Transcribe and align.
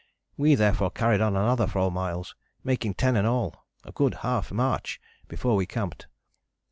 We 0.35 0.55
therefore 0.55 0.89
carried 0.89 1.21
on 1.21 1.35
another 1.35 1.67
four 1.67 1.91
miles, 1.91 2.33
making 2.63 2.95
ten 2.95 3.15
in 3.15 3.27
all, 3.27 3.67
a 3.83 3.91
good 3.91 4.15
half 4.25 4.51
march, 4.51 4.99
before 5.27 5.55
we 5.55 5.67
camped. 5.67 6.07